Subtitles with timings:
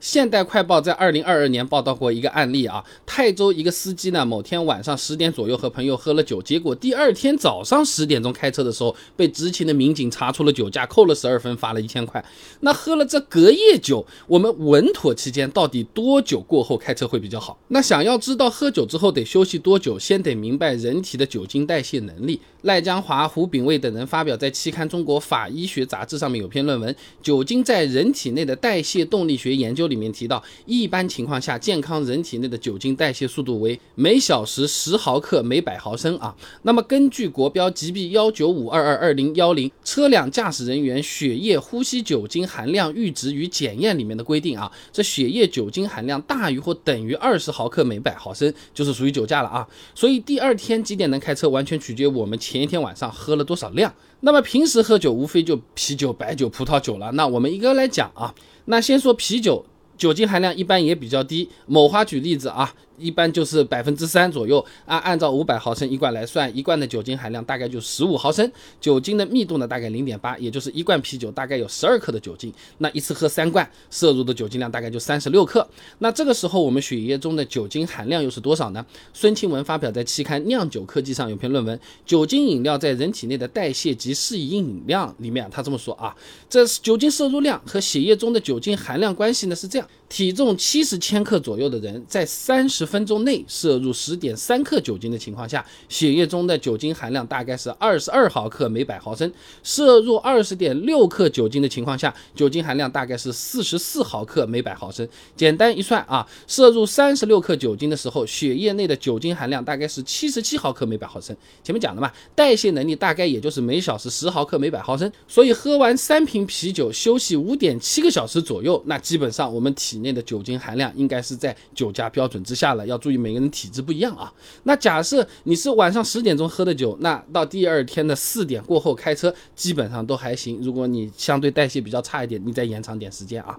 [0.00, 12.24] 现代快报在二零二二年报道过一个案例啊，泰州一个司机呢，某天晚上十点左右和朋友喝了酒，结果第二天早上十点钟开车的时候，被执勤的民警查出了酒驾，扣了十二分，罚了一千块。
[12.60, 17.58] 那喝了这隔夜酒，我们稳妥期间到底多久过后开车会比较好？
[17.68, 22.40] 那想要知道喝酒之后得休息多久，先得明白人体的酒精代谢能力。
[22.62, 26.90] 赖江华、胡炳卫等人发表在期刊《中国法医学杂志》上面有篇论文
[27.22, 29.84] 《酒精在人体内的代谢动力学研究》。
[29.90, 36.32] 里面提到，一般情况下，健康人体内的酒精代谢速度为每小时十毫克每百毫升啊。
[36.62, 49.66] 那么根据国标 GB 幺九五二二二零幺零车辆驾驶人员血液呼吸酒精含量阈值与检验里面的规定啊，这血液酒精含量大于或等于二十毫克每百毫升，就是属于酒驾了啊。
[49.92, 53.94] 所以第二天几点能开车，完全取决于我们前一天晚上喝了多少量。
[54.22, 57.12] 那么平时喝酒无非就啤酒、白酒、葡萄酒了。
[57.12, 59.64] 那我们一个来讲啊，那先说啤酒。
[60.00, 61.46] 酒精含量一般也比较低。
[61.66, 62.74] 某花举例子啊。
[63.00, 75.66] 一般就是百分之三左右，按按照五百毫升一罐来算，一罐的酒精含量大概就十五毫升，酒精的密度呢大概零点八，也就是一罐啤酒大概有十二克的酒精，那一次喝三罐，摄入的酒精量大概就三十六克。
[76.00, 78.84] 那这个时候我们血液中的酒精含量又是多少呢？
[79.14, 86.14] 孙庆文发表在期刊《酿酒科技》上有篇论文《酒精饮料在人体内的代谢及适应饮量》里面，他这么说啊，
[86.50, 92.84] 这酒精摄入量和血液中的酒精含量关系呢是这样：体重七十千克左右的人在三十。
[92.90, 99.30] 分钟内摄入十点三克酒精的情况下，血液中的酒精含量大概是二十二毫克每百毫升；
[99.62, 105.08] 摄入二十点六克酒精的情况下，酒精含量大概是四十四毫克每百毫升。
[105.36, 111.36] 简单一算啊，摄入三十六克酒精的时候，血液内的酒精含量大概是七十七毫克每百毫升。
[111.62, 115.08] 前面讲了嘛，代谢能力大概也就是每小时十毫克每百毫升。
[115.28, 122.86] 所以喝完三瓶啤酒，休息五点七个小时左右，那基本上我们体内的酒精含量应该是在酒驾标准之下了。
[122.86, 124.30] 要注意每个人体质不一样啊。
[124.64, 130.60] 那假设你是晚上十点钟喝的酒，那到第二天的四点过后开车，基本上都还行。
[130.60, 133.58] 如果你相对代谢比较差一点，你再延长点时间啊。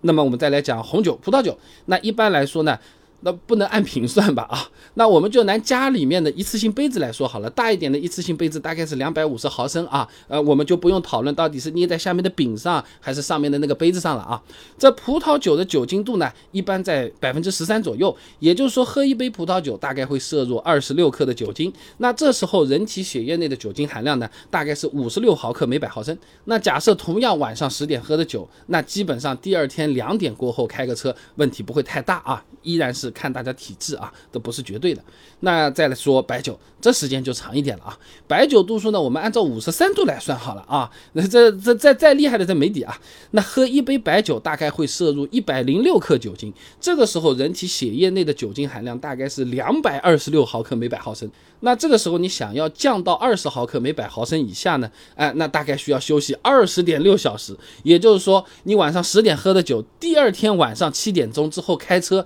[0.00, 1.58] 那么我们再来讲红酒、葡萄酒。
[1.84, 2.78] 那一般来说呢？
[3.22, 4.68] 那不能按瓶算吧 啊？
[4.94, 10.08] 那我们就拿家里面的一次性杯子来说好了，大一点的一次性杯子大概是两百五十毫升啊。
[10.28, 14.42] 呃，我们就不用讨论到底是捏在下面的柄上还是上面的那个杯子上了啊。
[14.78, 21.72] 这葡萄酒的酒精度呢，一般在百分之十三左右，也就是说喝一杯葡萄酒大概会摄入二十六克的酒精。
[21.98, 26.16] 那这时候人体血液内的酒精含量呢，大概是五十六毫克每百毫升。
[26.46, 33.09] 那假设同样晚上十点喝的酒，那基本上第二天两点过后开个车问题不会太大啊，依然是。
[33.10, 35.02] 看大家体质啊，都不是绝对的。
[35.40, 37.98] 那再来说白酒，这时间就长一点了啊。
[38.26, 40.90] 白酒度数呢，我们按照五十三度来算好了啊。
[41.12, 42.98] 那这这再再厉害的这没底啊。
[43.30, 51.30] 那喝一杯白酒大概会摄入一百零六克酒精，这个时候人体血液内的酒精含量大概是两百二十六毫克每百毫升。
[51.60, 54.90] 那这个时候你想要降到二十毫克每百毫升以下呢？
[55.14, 57.56] 哎，那大概需要休息二十点六小时。
[57.82, 62.24] 也就是说，你晚上十点喝的酒，第二天晚上七点钟之后开车。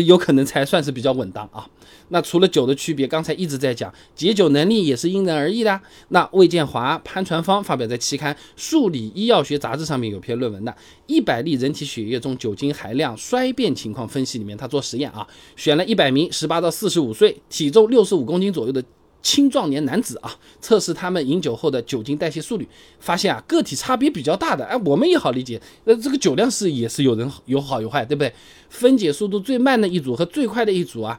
[0.00, 1.68] 有可能才算是比较稳当啊。
[2.08, 5.80] 那除了酒的区别，刚才一直在讲解酒能力也是因人而异的。
[6.08, 10.74] 那魏建华、潘传芳发表在期刊《数理医药学杂志》上面有篇论文的，
[11.06, 15.26] 一百例人体血液中酒精含量衰变情况分析里面，他做实验啊，
[15.56, 18.82] 选了一百名十八到四十五岁、体重六十五公斤左右的。
[19.22, 22.68] 青壮年男子啊，测试他们饮酒后的酒精代谢速率，
[22.98, 24.64] 发现啊个体差别比较大的。
[24.64, 28.32] 哎，我们也好理解，那这个酒量是也是有人有好有坏，对不对？
[28.68, 31.18] 分解速度最慢的一组和最快的一组啊。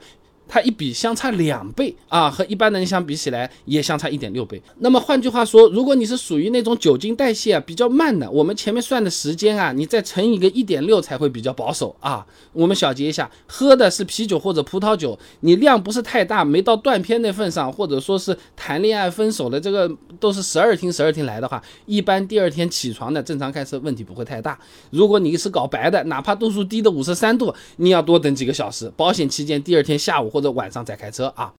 [0.53, 4.61] 它一比相差两倍啊，和一般人相比起来也相差一点六倍。
[4.81, 12.23] 那么换句话说，如果你是属于那种酒精代谢啊比较慢的，我们前面算的时间啊，你再乘以个一点六才会比较保守啊。
[12.51, 24.59] 我们小结一下，喝的是啤酒或者葡萄酒，你量不是太大，没到断片那份上，或者说是谈恋爱分手的这个都是十二听十二听来的话，一般第二天起床的正常开车问题不会太大。
[24.91, 30.29] 如果你是搞白的，哪怕度数低的五十三度，你要多等几个小时，保险期间第二天下午。
[30.33, 31.51] 或晚上再开车啊。